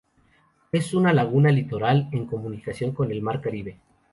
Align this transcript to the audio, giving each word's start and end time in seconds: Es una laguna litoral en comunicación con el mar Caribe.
Es 0.71 0.95
una 0.95 1.13
laguna 1.13 1.51
litoral 1.51 2.09
en 2.11 2.25
comunicación 2.25 2.91
con 2.91 3.11
el 3.11 3.21
mar 3.21 3.39
Caribe. 3.39 3.77